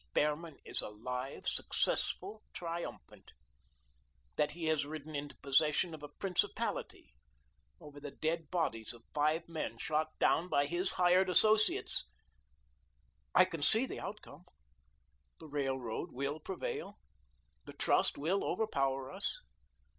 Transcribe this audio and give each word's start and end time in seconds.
Behrman 0.15 0.57
is 0.65 0.81
alive, 0.81 1.47
successful, 1.47 2.41
triumphant; 2.53 3.33
that 4.35 4.53
he 4.53 4.65
has 4.65 4.83
ridden 4.83 5.13
into 5.15 5.37
possession 5.43 5.93
of 5.93 6.01
a 6.01 6.09
principality 6.09 7.13
over 7.79 7.99
the 7.99 8.09
dead 8.09 8.49
bodies 8.49 8.93
of 8.93 9.03
five 9.13 9.47
men 9.47 9.77
shot 9.77 10.07
down 10.17 10.47
by 10.47 10.65
his 10.65 10.93
hired 10.93 11.29
associates. 11.29 12.05
"I 13.35 13.45
can 13.45 13.61
see 13.61 13.85
the 13.85 13.99
outcome. 13.99 14.45
The 15.39 15.45
Railroad 15.47 16.11
will 16.11 16.39
prevail. 16.39 16.97
The 17.65 17.73
Trust 17.73 18.17
will 18.17 18.43
overpower 18.43 19.11
us. 19.11 19.43